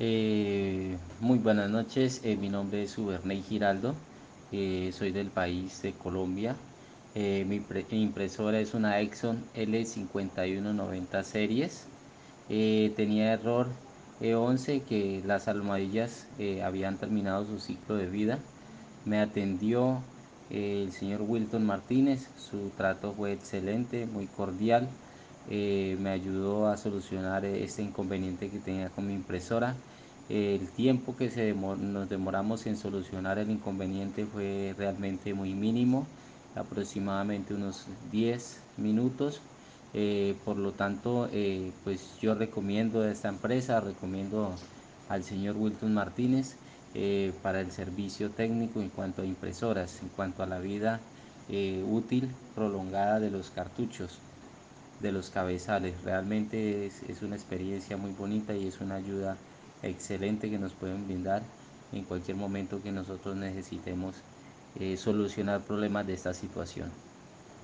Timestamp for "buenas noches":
1.38-2.20